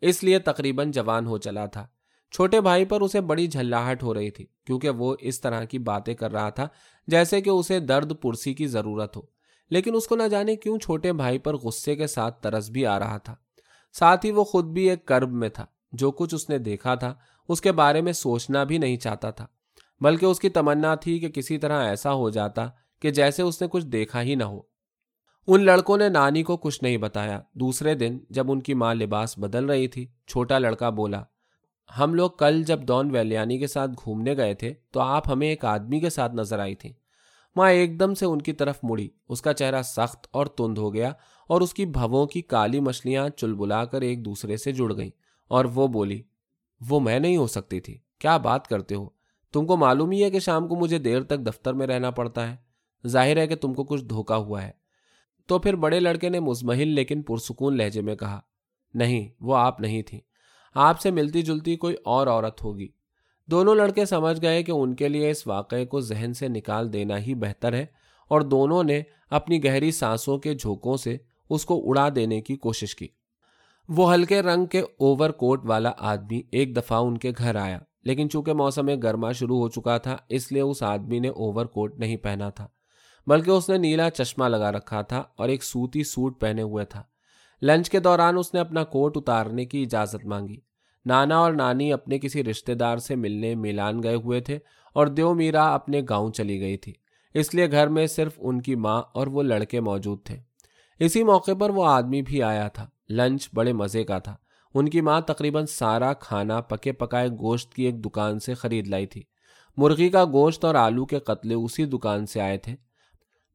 [0.00, 1.86] اس لیے تقریباً جوان ہو چلا تھا۔
[2.32, 6.14] چھوٹے بھائی پر اسے بڑی جھلاہٹ ہو رہی تھی، کیونکہ وہ اس طرح کی باتیں
[6.14, 6.68] کر رہا تھا
[7.06, 9.22] جیسے کہ اسے درد پرسی کی ضرورت ہو۔
[9.70, 12.98] لیکن اس کو نہ جانے کیوں چھوٹے بھائی پر غصے کے ساتھ ترس بھی آ
[12.98, 13.34] رہا تھا۔
[13.92, 17.14] ساتھ ہی وہ خود بھی ایک کرب میں تھا، جو کچھ اس نے دیکھا تھا،
[17.48, 19.46] اس کے بارے میں سوچنا بھی نہیں چاہتا تھا،
[20.00, 22.68] بلکہ اس کی تمنا تھی کہ کسی طرح ایسا ہو جاتا
[23.00, 24.60] کہ جیسے اس نے کچھ دیکھا ہی نہ ہو۔
[25.46, 29.38] ان لڑکوں نے نانی کو کچھ نہیں بتایا۔ دوسرے دن جب ان کی ماں لباس
[29.38, 31.22] بدل رہی تھی، چھوٹا لڑکا بولا،
[31.98, 35.64] ہم لوگ کل جب دون ویلیانی کے ساتھ گھومنے گئے تھے تو آپ ہمیں ایک
[35.64, 36.92] آدمی کے ساتھ نظر آئی تھی۔
[37.56, 40.94] ماں ایک دم سے ان کی طرف مڑی۔ اس کا چہرہ سخت اور تند ہو
[40.94, 41.12] گیا
[41.48, 45.10] اور اس کی بھووں کی کالی مچھلیاں چل بلا کر ایک دوسرے سے جڑ گئیں۔
[45.48, 46.22] اور وہ بولی،
[46.90, 49.08] وہ میں نہیں ہو سکتی تھی۔ کیا بات کرتے ہو؟
[49.52, 52.50] تم کو معلوم ہی ہے کہ شام کو مجھے دیر تک دفتر میں رہنا پڑتا
[52.50, 52.56] ہے۔
[53.06, 54.85] ظاہر ہے کہ تم کو کچھ دھوکا ہوا ہے۔
[55.46, 58.40] تو پھر بڑے لڑکے نے مزمحل لیکن پرسکون لہجے میں کہا،
[58.94, 60.20] نہیں، وہ آپ نہیں تھی
[60.74, 62.88] آپ سے ملتی جلتی کوئی اور عورت ہوگی۔
[63.48, 67.18] دونوں لڑکے سمجھ گئے کہ ان کے لیے اس واقعے کو ذہن سے نکال دینا
[67.18, 67.86] ہی بہتر ہے
[68.30, 71.16] اور دونوں نے اپنی گہری سانسوں کے جھوکوں سے
[71.50, 73.08] اس کو اڑا دینے کی کوشش کی۔
[73.88, 78.30] وہ ہلکے رنگ کے اوور کوٹ والا آدمی ایک دفعہ ان کے گھر آیا، لیکن
[78.30, 82.16] چونکہ موسم گرما شروع ہو چکا تھا، اس لیے اس آدمی نے اوور کوٹ نہیں
[82.16, 82.66] پہنا تھا۔
[83.26, 87.02] بلکہ اس نے نیلا چشمہ لگا رکھا تھا اور ایک سوتی سوٹ پہنے ہوئے تھا۔
[87.62, 90.56] لنچ کے دوران اس نے اپنا کوٹ اتارنے کی اجازت مانگی۔
[91.06, 94.58] نانا اور نانی اپنے کسی رشتے دار سے ملنے میلان گئے ہوئے تھے
[94.94, 96.92] اور دیو میرا اپنے گاؤں چلی گئی تھی۔
[97.34, 100.36] اس لیے گھر میں صرف ان کی ماں اور وہ لڑکے موجود تھے۔
[100.98, 104.36] اسی موقع پر وہ آدمی بھی آیا تھا۔ لنچ بڑے مزے کا تھا۔
[104.74, 109.06] ان کی ماں تقریباً سارا کھانا پکے پکائے گوشت کی ایک دکان سے خرید لائی
[109.06, 109.22] تھی۔
[109.76, 112.76] مرغی کا گوشت اور آلو کے قتلے اسی دکان سے آئے تھے۔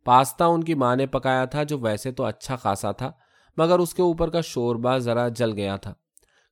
[0.03, 3.11] پاستا ان کی ماں نے پکایا تھا جو ویسے تو اچھا خاصا تھا،
[3.57, 5.93] مگر اس کے اوپر کا شوربا ذرا جل گیا تھا۔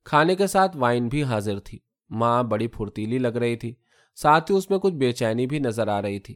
[0.04, 1.78] کھانے کے ساتھ وائن بھی حاضر تھی۔
[2.10, 3.74] ماں بڑی پھرتیلی لگ رہی تھی۔
[4.16, 6.34] ساتھ ہی اس میں کچھ بے چینی بھی نظر آ رہی تھی۔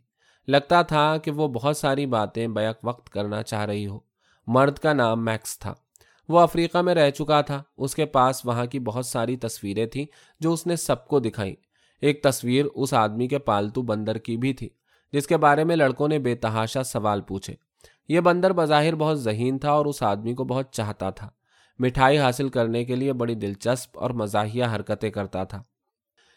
[0.49, 3.99] لگتا تھا کہ وہ بہت ساری باتیں بیک وقت کرنا چاہ رہی ہو۔
[4.47, 5.75] مرد کا نام میکس تھا۔
[6.29, 10.05] وہ افریقہ میں رہ چکا تھا۔ اس کے پاس وہاں کی بہت ساری تصویریں تھیں
[10.41, 11.55] جو اس نے سب کو دکھائیں۔
[12.01, 14.69] ایک تصویر اس آدمی کے پالتو بندر کی بھی تھی۔
[15.15, 17.55] جس کے بارے میں لڑکوں نے بے تحاشا سوال پوچھے۔
[18.09, 21.31] یہ بندر بظاہر بہت ذہین تھا اور اس آدمی کو بہت چاہتا تھا۔
[21.79, 25.63] مٹھائی حاصل کرنے کے لیے بڑی دلچسپ اور مزاحیہ حرکتیں کرتا تھا۔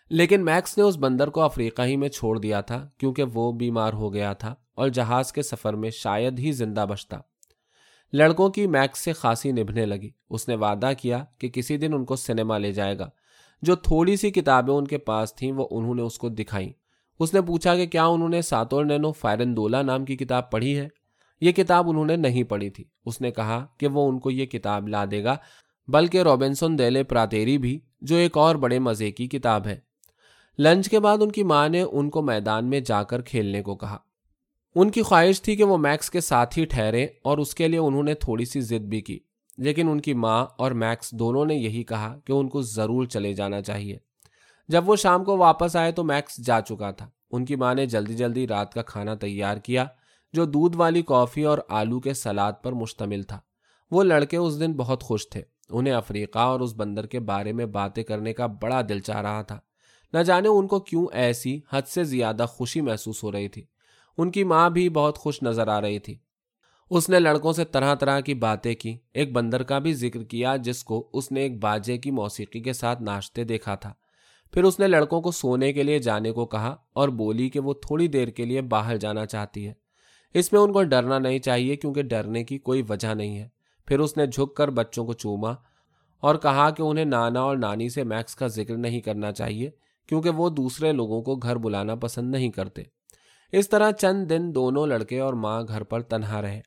[0.10, 3.94] لیکن میکس نے اس بندر کو افریقہ ہی میں چھوڑ دیا تھا کیونکہ وہ بیمار
[3.94, 7.18] ہو گیا تھا اور جہاز کے سفر میں شاید ہی زندہ بچتا۔
[8.14, 12.06] لڑکوں کی میکس سے خاصی نبھنے لگی۔ اس نے وعدہ کیا کہ کسی دن ان
[12.06, 13.10] کو سنیما لے جائے گا۔
[13.62, 16.87] جو تھوڑی سی کتابیں ان کے پاس تھیں وہ انہوں نے اس کو دکھائیں۔
[17.20, 20.88] اس نے پوچھا کہ کیا انہوں نے ساتور نینو فائرندولا نام کی کتاب پڑھی ہے؟
[21.42, 24.46] یہ کتاب انہوں نے نہیں پڑھی تھی۔ اس نے کہا کہ وہ ان کو یہ
[24.46, 25.36] کتاب لا دے گا،
[25.88, 29.80] بلکہ روبنسن دیلے پراتیری بھی، جو ایک اور بڑے مزے کی کتاب ہے۔
[30.60, 33.76] لنچ کے بعد ان کی ماں نے ان کو میدان میں جا کر کھیلنے کو
[33.76, 33.98] کہا۔
[34.76, 37.80] ان کی خواہش تھی کہ وہ میکس کے ساتھ ہی ٹھہرے اور اس کے لیے
[37.80, 39.20] انہوں نے تھوڑی سی ضد بھی کی۔
[39.58, 43.34] لیکن ان کی ماں اور میکس دونوں نے یہی کہا کہ ان کو ضرور چلے
[43.34, 43.98] جانا چاہیے۔
[44.68, 47.86] جب وہ شام کو واپس آئے تو میکس جا چکا تھا۔ ان کی ماں نے
[47.86, 49.86] جلدی جلدی رات کا کھانا تیار کیا،
[50.34, 53.40] جو دودھ والی کافی اور آلو کے سلاد پر مشتمل تھا۔
[53.92, 57.66] وہ لڑکے اس دن بہت خوش تھے۔ انہیں افریقہ اور اس بندر کے بارے میں
[57.66, 59.60] باتیں کرنے کا بڑا دل چاہ رہا تھا۔
[60.14, 63.66] نہ جانے ان کو کیوں ایسی حد سے زیادہ خوشی محسوس ہو رہی تھی۔
[64.18, 66.18] ان کی ماں بھی بہت خوش نظر آ رہی تھی۔
[66.90, 70.56] اس نے لڑکوں سے طرح طرح کی باتیں کی۔ ایک بندر کا بھی ذکر کیا
[70.56, 73.94] جس کو اس نے ایک باجے کی موسیقی کے ساتھ ناشتے دیکھا تھا۔
[74.52, 77.74] پھر اس نے لڑکوں کو سونے کے لیے جانے کو کہا اور بولی کہ وہ
[77.74, 79.74] تھوڑی دیر کے لیے باہر جانا چاہتی ہے۔
[80.34, 83.48] اس میں ان کو ڈرنا نہیں چاہیے کیونکہ ڈرنے کی کوئی وجہ نہیں ہے۔
[83.88, 85.52] پھر اس نے جھک کر بچوں کو چوما
[86.20, 89.70] اور کہا کہ انہیں نانا اور نانی سے میکس کا ذکر نہیں کرنا چاہیے
[90.08, 92.82] کیونکہ وہ دوسرے لوگوں کو گھر بلانا پسند نہیں کرتے۔
[93.52, 96.62] اس طرح چند دن دونوں لڑکے اور ماں گھر پر تنہا رہے۔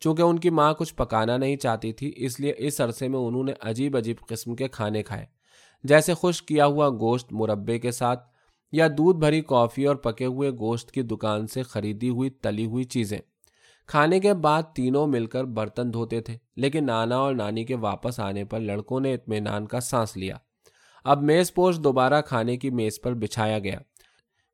[0.00, 3.44] چونکہ ان کی ماں کچھ پکانا نہیں چاہتی تھی، اس لیے اس عرصے میں انہوں
[3.44, 5.26] نے عجیب عجیب قسم کے کھانے کھائے۔
[5.84, 8.28] جیسے خشک کیا ہوا گوشت مربے کے ساتھ،
[8.72, 12.84] یا دودھ بھری کافی اور پکے ہوئے گوشت کی دکان سے خریدی ہوئی، تلی ہوئی
[12.84, 13.18] چیزیں۔
[13.86, 18.20] کھانے کے بعد تینوں مل کر برتن دھوتے تھے، لیکن نانا اور نانی کے واپس
[18.20, 20.36] آنے پر لڑکوں نے اطمینان کا سانس لیا۔
[21.04, 23.78] اب میز پوش دوبارہ کھانے کی میز پر بچھایا گیا۔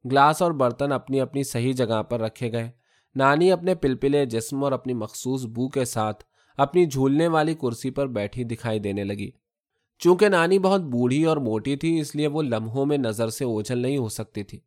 [0.04, 2.70] گلاس اور برتن اپنی اپنی صحیح جگہ پر رکھے گئے۔
[3.14, 6.24] نانی اپنے پلپلے جسم اور اپنی مخصوص بو کے ساتھ
[6.56, 9.30] اپنی جھولنے والی کرسی پر بیٹھی دکھائی دینے لگی۔
[10.00, 13.78] چونکہ نانی بہت بوڑھی اور موٹی تھی، اس لیے وہ لمحوں میں نظر سے اوجھل
[13.78, 14.60] نہیں ہو سکتی تھی۔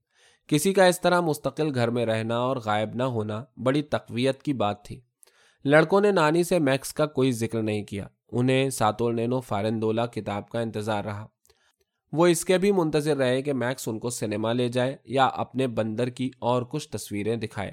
[0.47, 4.53] کسی کا اس طرح مستقل گھر میں رہنا اور غائب نہ ہونا بڑی تقویت کی
[4.53, 5.01] بات تھی۔
[5.65, 10.49] لڑکوں نے نانی سے میکس کا کوئی ذکر نہیں کیا۔ انہیں ساتول نینو فارندولا کتاب
[10.49, 11.27] کا انتظار رہا۔
[12.11, 15.67] وہ اس کے بھی منتظر رہے کہ میکس ان کو سنیما لے جائے یا اپنے
[15.67, 17.71] بندر کی اور کچھ تصویریں دکھائے۔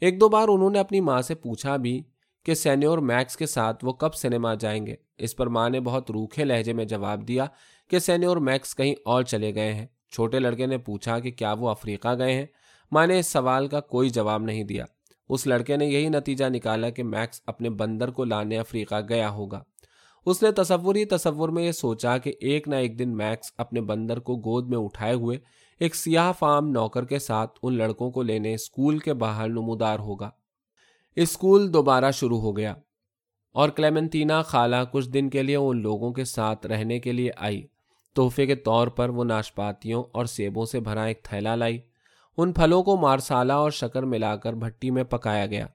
[0.00, 2.02] ایک دو بار انہوں نے اپنی ماں سے پوچھا بھی
[2.44, 6.10] کہ سینیور میکس کے ساتھ وہ کب سنیما جائیں گے۔ اس پر ماں نے بہت
[6.10, 7.46] روکھے لہجے میں جواب دیا
[7.90, 11.68] کہ سینیور میکس کہیں اور چلے گئے ہیں۔ چھوٹے لڑکے نے پوچھا کہ کیا وہ
[11.68, 12.46] افریقہ گئے ہیں؟
[12.92, 14.84] ماں نے اس سوال کا کوئی جواب نہیں دیا۔
[15.28, 19.62] اس لڑکے نے یہی نتیجہ نکالا کہ میکس اپنے بندر کو لانے افریقہ گیا ہوگا۔
[20.26, 23.80] اس نے تصور ہی تصور میں یہ سوچا کہ ایک نہ ایک دن میکس اپنے
[23.80, 25.38] بندر کو گود میں اٹھائے ہوئے
[25.80, 30.30] ایک سیاہ فام نوکر کے ساتھ ان لڑکوں کو لینے اسکول کے باہر نمودار ہوگا۔
[31.16, 32.74] اسکول دوبارہ شروع ہو گیا
[33.52, 37.66] اور کلیمنتینا خالہ کچھ دن کے لیے ان لوگوں کے ساتھ رہنے کے لیے آئی۔
[38.16, 41.78] تحفے کے طور پر وہ ناشپاتیوں اور سیبوں سے بھرا ایک تھیلا لائی۔
[42.36, 45.66] ان پھلوں کو مارسالہ اور شکر ملا کر بھٹی میں پکایا گیا۔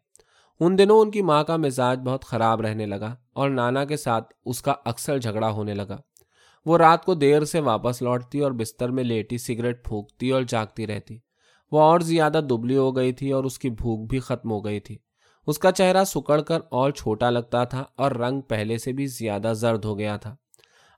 [0.59, 4.33] ان دنوں ان کی ماں کا مزاج بہت خراب رہنے لگا اور نانا کے ساتھ
[4.45, 5.97] اس کا اکثر جھگڑا ہونے لگا۔
[6.65, 10.87] وہ رات کو دیر سے واپس لوٹتی اور بستر میں لیٹی سگریٹ پھونکتی اور جاگتی
[10.87, 11.17] رہتی۔
[11.71, 14.79] وہ اور زیادہ دبلی ہو گئی تھی اور اس کی بھوک بھی ختم ہو گئی
[14.79, 14.97] تھی۔
[15.47, 19.53] اس کا چہرہ سکڑ کر اور چھوٹا لگتا تھا اور رنگ پہلے سے بھی زیادہ
[19.55, 20.35] زرد ہو گیا تھا۔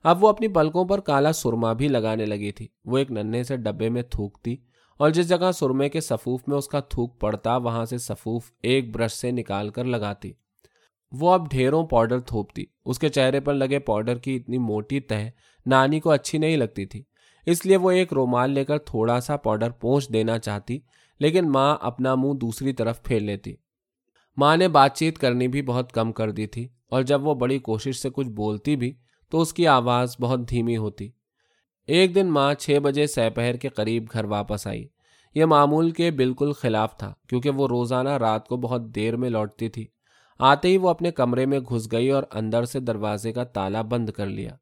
[0.04, 3.56] اب وہ اپنی پلکوں پر کالا سرما بھی لگانے لگی تھی۔ وہ ایک ننے سے
[3.56, 4.56] ڈبے میں تھوکتی
[4.98, 8.96] اور جس جگہ سرمے کے سفوف میں اس کا تھوک پڑتا، وہاں سے سفوف ایک
[8.96, 10.32] برش سے نکال کر لگاتی۔
[11.12, 15.14] وہ اب ڈھیروں پاؤڈر تھوپتی۔ اس کے چہرے پر لگے پاؤڈر کی اتنی موٹی تہ
[15.66, 17.02] نانی کو اچھی نہیں لگتی تھی۔
[17.46, 20.78] اس لیے وہ ایک رومال لے کر تھوڑا سا پاؤڈر پہنچ دینا چاہتی،
[21.20, 23.54] لیکن ماں اپنا منہ دوسری طرف پھیر لیتی۔
[24.40, 27.58] ماں نے بات چیت کرنی بھی بہت کم کر دی تھی اور جب وہ بڑی
[27.58, 28.94] کوشش سے کچھ بولتی بھی
[29.30, 31.10] تو اس کی آواز بہت دھیمی ہوتی۔
[31.86, 34.88] ایک دن ماں چھ بجے سپہر کے قریب گھر واپس آئی۔
[35.34, 39.68] یہ معمول کے بالکل خلاف تھا کیونکہ وہ روزانہ رات کو بہت دیر میں لوٹتی
[39.68, 39.86] تھی۔
[40.38, 44.10] آتے ہی وہ اپنے کمرے میں گھس گئی اور اندر سے دروازے کا تالا بند
[44.10, 44.56] کر لیا۔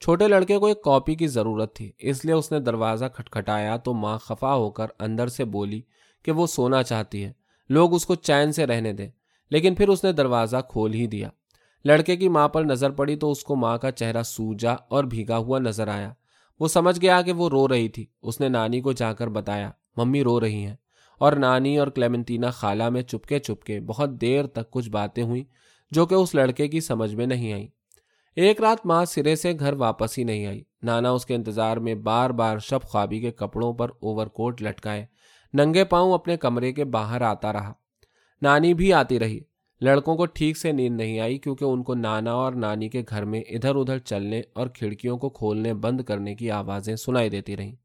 [0.00, 3.94] چھوٹے لڑکے کو ایک کاپی کی ضرورت تھی، اس لیے اس نے دروازہ کھٹکھٹایا تو
[3.94, 5.80] ماں خفا ہو کر اندر سے بولی
[6.22, 7.32] کہ وہ سونا چاہتی ہے۔
[7.68, 9.08] لوگ اس کو چین سے رہنے دیں۔
[9.52, 11.28] لیکن پھر اس نے دروازہ کھول ہی دیا۔
[11.84, 15.36] لڑکے کی ماں پر نظر پڑی تو اس کو ماں کا چہرہ سوجا اور بھیگا
[15.36, 16.12] ہوا نظر آیا۔
[16.60, 19.70] وہ سمجھ گیا کہ وہ رو رہی تھی۔ اس نے نانی کو جا کر بتایا،
[19.96, 20.76] ممی رو رہی ہیں۔
[21.18, 25.44] اور نانی اور کلیمنٹینا خالہ میں چپکے چپکے بہت دیر تک کچھ باتیں ہوئیں
[25.90, 27.68] جو کہ اس لڑکے کی سمجھ میں نہیں آئی
[28.36, 31.94] ایک رات ماں سرے سے گھر واپس ہی نہیں آئی۔ نانا اس کے انتظار میں
[31.94, 35.06] بار بار شب خوابی کے کپڑوں پر اوور کوٹ لٹکائے،
[35.54, 37.72] ننگے پاؤں اپنے کمرے کے باہر آتا رہا۔
[38.42, 39.40] نانی بھی آتی رہی۔
[39.80, 43.24] لڑکوں کو ٹھیک سے نیند نہیں آئی کیونکہ ان کو نانا اور نانی کے گھر
[43.24, 47.76] میں ادھر ادھر چلنے اور کھڑکیوں کو کھولنے بند کرنے کی آوازیں سنائی دیتی رہیں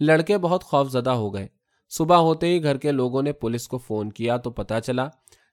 [0.00, 1.46] لڑکے بہت خوف زدہ ہو گئے۔
[1.90, 5.08] صبح ہوتے ہی گھر کے لوگوں نے پولیس کو فون کیا تو پتا چلا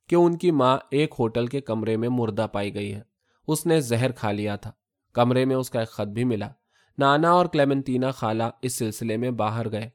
[0.09, 3.01] کہ ان کی ماں ایک ہوٹل کے کمرے میں مردہ پائی گئی ہے۔
[3.47, 4.71] اس نے زہر کھا لیا تھا۔
[5.13, 6.49] کمرے میں اس کا ایک خط بھی ملا۔
[6.97, 9.89] نانا اور کلیمنتینا خالہ اس سلسلے میں باہر گئے۔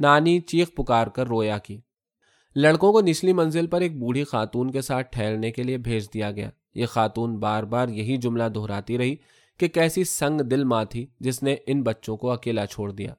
[0.00, 1.80] نانی چیخ پکار کر رویا کی۔
[2.56, 6.30] لڑکوں کو نچلی منزل پر ایک بوڑھی خاتون کے ساتھ ٹھہرنے کے لیے بھیج دیا
[6.30, 9.16] گیا۔ یہ خاتون بار بار یہی جملہ دہراتی رہی
[9.58, 13.14] کہ کیسی سنگ دل ماں تھی جس نے ان بچوں کو اکیلا چھوڑ دیا۔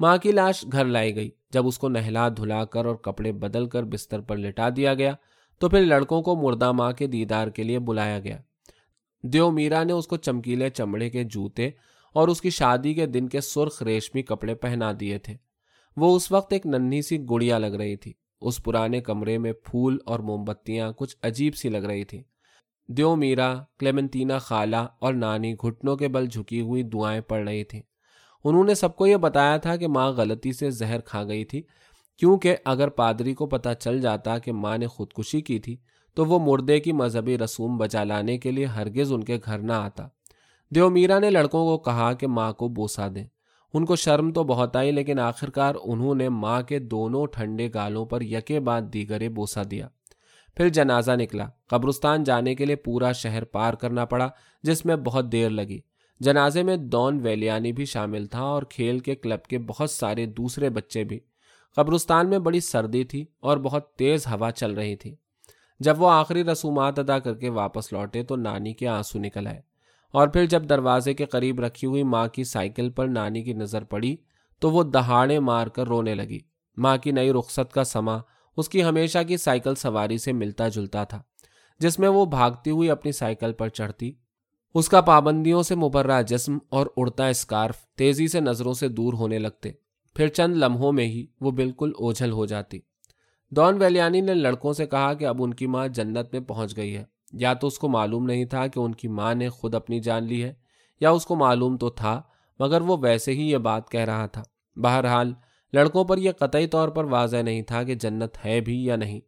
[0.00, 3.66] ماں کی لاش گھر لائی گئی۔ جب اس کو نہلا دھلا کر اور کپڑے بدل
[3.66, 5.14] کر بستر پر لٹا دیا گیا،
[5.58, 8.38] تو پھر لڑکوں کو مردہ ماں کے دیدار کے لیے بلایا گیا۔
[9.22, 11.70] دیو میرا نے اس کو چمکیلے چمڑے کے جوتے
[12.12, 15.34] اور اس کی شادی کے دن کے سرخ ریشمی کپڑے پہنا دیے تھے۔
[15.96, 19.98] وہ اس وقت ایک ننھی سی گڑیا لگ رہی تھی۔ اس پرانے کمرے میں پھول
[20.06, 22.22] اور موم بتیاں کچھ عجیب سی لگ رہی تھی
[22.88, 27.82] دیو میرا کلیمنتینا خالہ اور نانی گھٹنوں کے بل جھکی ہوئی دعائیں پڑ رہی تھیں۔
[28.44, 31.62] انہوں نے سب کو یہ بتایا تھا کہ ماں غلطی سے زہر کھا گئی تھی،
[32.18, 35.76] کیونکہ اگر پادری کو پتہ چل جاتا کہ ماں نے خودکشی کی تھی،
[36.14, 39.72] تو وہ مردے کی مذہبی رسوم بچا لانے کے لیے ہرگز ان کے گھر نہ
[39.72, 40.08] آتا۔
[40.74, 43.26] دیو میرا نے لڑکوں کو کہا کہ ماں کو بوسا دیں۔
[43.74, 48.06] ان کو شرم تو بہت آئی، لیکن آخرکار انہوں نے ماں کے دونوں ٹھنڈے گالوں
[48.06, 49.88] پر یکے بعد دیگرے بوسا دیا۔
[50.56, 54.28] پھر جنازہ نکلا۔ قبرستان جانے کے لیے پورا شہر پار کرنا پڑا،
[54.62, 55.80] جس میں بہت دیر لگی۔
[56.20, 60.70] جنازے میں دون ویلیانی بھی شامل تھا اور کھیل کے کلب کے بہت سارے دوسرے
[60.70, 61.20] بچے بھی۔
[61.76, 65.16] قبرستان میں بڑی سردی تھی اور بہت تیز ہوا چل رہی تھی۔
[65.80, 69.69] جب وہ آخری رسومات ادا کر کے واپس لوٹے تو نانی کے آنسو نکل آئے۔
[70.10, 73.84] اور پھر جب دروازے کے قریب رکھی ہوئی ماں کی سائیکل پر نانی کی نظر
[73.84, 74.16] پڑی
[74.58, 76.38] تو وہ دہاڑے مار کر رونے لگی۔
[76.76, 78.18] ماں کی نئی رخصت کا سما
[78.56, 81.22] اس کی ہمیشہ کی سائیکل سواری سے ملتا جلتا تھا،
[81.78, 84.12] جس میں وہ بھاگتی ہوئی اپنی سائیکل پر چڑھتی۔
[84.74, 89.38] اس کا پابندیوں سے مبرہ جسم اور اڑتا اسکارف تیزی سے نظروں سے دور ہونے
[89.38, 89.70] لگتے۔
[90.14, 92.78] پھر چند لمحوں میں ہی وہ بالکل اوجھل ہو جاتی۔
[93.50, 96.96] دون ویلیانی نے لڑکوں سے کہا کہ اب ان کی ماں جنت میں پہنچ گئی
[96.96, 100.00] ہے۔ یا تو اس کو معلوم نہیں تھا کہ ان کی ماں نے خود اپنی
[100.00, 100.54] جان لی ہے،
[101.00, 102.22] یا اس کو معلوم تو تھا،
[102.58, 104.42] مگر وہ ویسے ہی یہ بات کہہ رہا تھا۔
[104.76, 105.32] بہرحال،
[105.72, 109.20] لڑکوں پر یہ قطعی طور پر واضح نہیں تھا کہ جنت ہے بھی یا نہیں،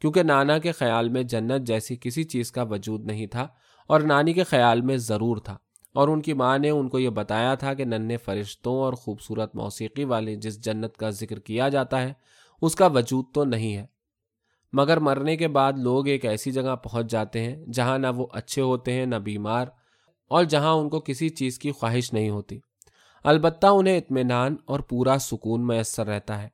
[0.00, 3.48] کیونکہ نانا کے خیال میں جنت جیسی کسی چیز کا وجود نہیں تھا
[3.86, 5.56] اور نانی کے خیال میں ضرور تھا۔
[5.92, 9.56] اور ان کی ماں نے ان کو یہ بتایا تھا کہ ننے فرشتوں اور خوبصورت
[9.56, 12.12] موسیقی والے جس جنت کا ذکر کیا جاتا ہے،
[12.62, 13.86] اس کا وجود تو نہیں ہے۔
[14.72, 18.62] مگر مرنے کے بعد لوگ ایک ایسی جگہ پہنچ جاتے ہیں جہاں نہ وہ اچھے
[18.62, 19.66] ہوتے ہیں، نہ بیمار،
[20.28, 22.58] اور جہاں ان کو کسی چیز کی خواہش نہیں ہوتی۔
[23.24, 26.48] البتہ انہیں اطمینان اور پورا سکون میسر رہتا ہے۔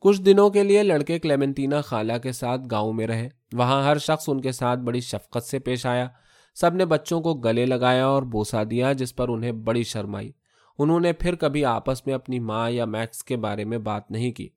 [0.00, 4.28] کچھ دنوں کے لیے لڑکے کلیمنتینا خالہ کے ساتھ گاؤں میں رہے۔ وہاں ہر شخص
[4.28, 6.08] ان کے ساتھ بڑی شفقت سے پیش آیا۔
[6.54, 10.32] سب نے بچوں کو گلے لگایا اور بوسا دیا، جس پر انہیں بڑی شرم آئی
[10.78, 14.32] انہوں نے پھر کبھی آپس میں اپنی ماں یا میکس کے بارے میں بات نہیں
[14.32, 14.48] کی۔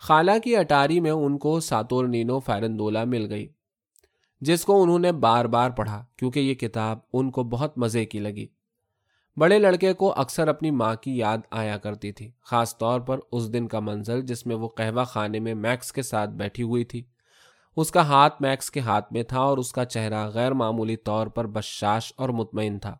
[0.00, 3.48] خالہ کی اٹاری میں ان کو ساتور نینو فیرندولا مل گئی،
[4.40, 8.18] جس کو انہوں نے بار بار پڑھا، کیونکہ یہ کتاب ان کو بہت مزے کی
[8.18, 8.46] لگی۔
[9.36, 13.52] بڑے لڑکے کو اکثر اپنی ماں کی یاد آیا کرتی تھی، خاص طور پر اس
[13.52, 17.04] دن کا منظر جس میں وہ قہوہ خانے میں میکس کے ساتھ بیٹھی ہوئی تھی۔
[17.76, 21.26] اس کا ہاتھ میکس کے ہاتھ میں تھا اور اس کا چہرہ غیر معمولی طور
[21.26, 22.96] پر بشاش اور مطمئن تھا۔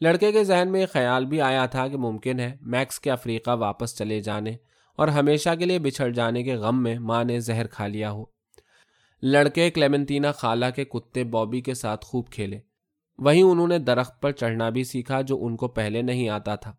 [0.00, 3.50] لڑکے کے ذہن میں یہ خیال بھی آیا تھا کہ ممکن ہے میکس کے افریقہ
[3.50, 4.56] واپس چلے جانے
[5.00, 8.24] اور ہمیشہ کے لیے بچھڑ جانے کے غم میں ماں نے زہر کھا لیا ہو۔
[9.22, 12.60] لڑکے کلیمنتینا خالہ کے کتے بابی کے ساتھ خوب کھیلے۔
[13.18, 16.72] وہیں انہوں نے درخت پر چڑھنا بھی سیکھا جو ان کو پہلے نہیں آتا تھا۔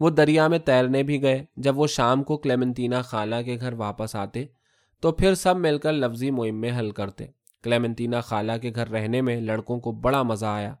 [0.00, 4.16] وہ دریا میں تیرنے بھی گئے۔ جب وہ شام کو کلیمنتینا خالہ کے گھر واپس
[4.16, 4.44] آتے
[5.00, 7.26] تو پھر سب مل کر لفظی مہم میں حل کرتے۔
[7.62, 10.74] کلیمنتینا خالہ کے گھر رہنے میں لڑکوں کو بڑا مزہ آیا۔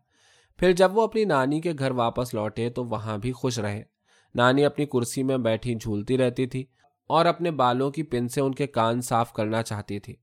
[0.56, 3.82] پھر جب وہ اپنی نانی کے گھر واپس لوٹے تو وہاں بھی خوش رہے۔
[4.34, 6.64] نانی اپنی کرسی میں بیٹھی جھولتی رہتی تھی۔
[7.06, 10.16] اور اپنے بالوں کی پن سے ان کے کان صاف کرنا چاہتی تھی۔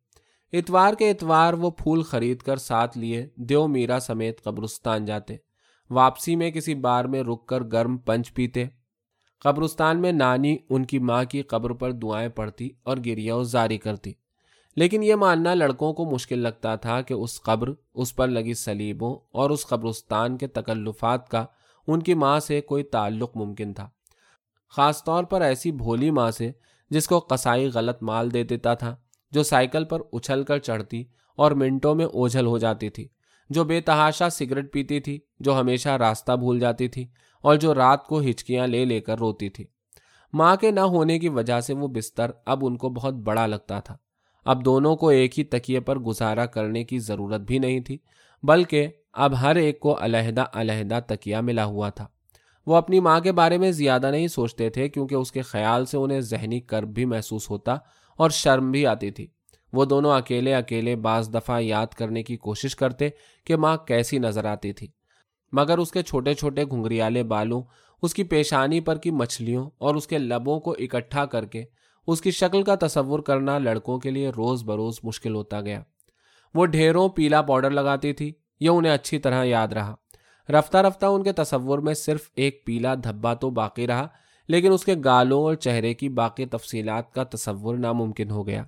[0.53, 5.35] اتوار کے اتوار وہ پھول خرید کر ساتھ لیے دیو میرا سمیت قبرستان جاتے۔
[5.89, 8.65] واپسی میں کسی بار میں رک کر گرم پنچ پیتے۔
[9.39, 14.13] قبرستان میں نانی ان کی ماں کی قبر پر دعائیں پڑتی اور گریا جاری کرتی۔
[14.75, 19.15] لیکن یہ ماننا لڑکوں کو مشکل لگتا تھا کہ اس قبر، اس پر لگی سلیبوں
[19.31, 21.45] اور اس قبرستان کے تکلفات کا
[21.87, 23.89] ان کی ماں سے کوئی تعلق ممکن تھا۔
[24.69, 26.51] خاص طور پر ایسی بھولی ماں سے
[26.93, 28.95] جس کو قصائی غلط مال دے دیتا تھا،
[29.31, 31.03] جو سائیکل پر اچھل کر چڑھتی
[31.37, 33.07] اور منٹوں میں اوجھل ہو جاتی تھی،
[33.49, 37.05] جو بے تحاشا سگریٹ پیتی تھی، جو ہمیشہ راستہ بھول جاتی تھی
[37.43, 39.65] اور جو رات کو ہچکیاں لے لے کر روتی تھی۔
[40.33, 43.79] ماں کے نہ ہونے کی وجہ سے وہ بستر اب ان کو بہت بڑا لگتا
[43.79, 43.97] تھا۔
[44.45, 47.97] اب دونوں کو ایک ہی تکیے پر گزارا کرنے کی ضرورت بھی نہیں تھی،
[48.43, 52.07] بلکہ اب ہر ایک کو علیحدہ علیحدہ تکیا ملا ہوا تھا۔
[52.65, 55.97] وہ اپنی ماں کے بارے میں زیادہ نہیں سوچتے تھے کیونکہ اس کے خیال سے
[55.97, 57.75] انہیں ذہنی کرب بھی محسوس ہوتا
[58.17, 59.27] اور شرم بھی آتی تھی۔
[59.73, 63.09] وہ دونوں اکیلے اکیلے بعض دفعہ یاد کرنے کی کوشش کرتے
[63.45, 64.87] کہ ماں کیسی نظر آتی تھی۔
[65.51, 67.61] مگر اس کے چھوٹے چھوٹے گھنگریالے بالوں،
[68.01, 71.63] اس کی پیشانی پر کی مچھلیوں اور اس کے لبوں کو اکٹھا کر کے
[72.07, 75.81] اس کی شکل کا تصور کرنا لڑکوں کے لیے روز بروز مشکل ہوتا گیا۔
[76.55, 79.95] وہ ڈھیروں پیلا پاؤڈر لگاتی تھی، یہ انہیں اچھی طرح یاد رہا۔
[80.49, 84.07] رفتہ رفتہ ان کے تصور میں صرف ایک پیلا دھبا تو باقی رہا،
[84.49, 88.63] لیکن اس کے گالوں اور چہرے کی باقی تفصیلات کا تصور ناممکن ہو گیا۔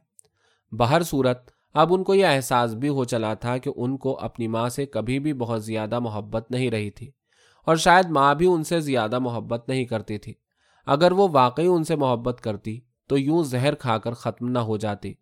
[0.72, 4.48] بہر صورت، اب ان کو یہ احساس بھی ہو چلا تھا کہ ان کو اپنی
[4.48, 7.10] ماں سے کبھی بھی بہت زیادہ محبت نہیں رہی تھی،
[7.68, 10.34] اور شاید ماں بھی ان سے زیادہ محبت نہیں کرتی تھی۔
[10.88, 14.78] اگر وہ واقعی ان سے محبت کرتی، تو یوں زہر کھا کر ختم نہ ہو
[14.78, 15.14] جاتی۔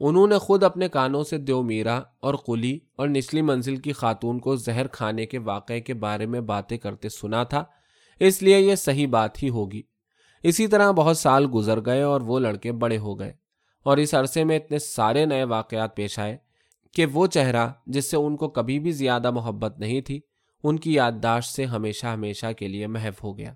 [0.00, 4.38] انہوں نے خود اپنے کانوں سے دیو میرا اور قلی اور نچلی منزل کی خاتون
[4.38, 7.64] کو زہر کھانے کے واقعے کے بارے میں باتیں کرتے سنا تھا۔
[8.20, 9.82] اس لیے یہ صحیح بات ہی ہوگی۔
[10.42, 13.32] اسی طرح بہت سال گزر گئے اور وہ لڑکے بڑے ہو گئے
[13.82, 16.36] اور اس عرصے میں اتنے سارے نئے واقعات پیش آئے
[16.92, 20.20] کہ وہ چہرہ جس سے ان کو کبھی بھی زیادہ محبت نہیں تھی،
[20.62, 23.54] ان کی یادداشت سے ہمیشہ ہمیشہ کے لیے محف ہو گیا۔